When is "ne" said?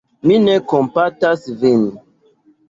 0.45-0.55